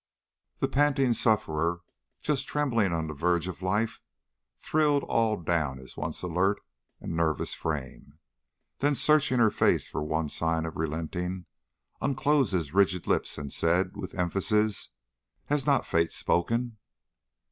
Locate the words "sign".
10.27-10.65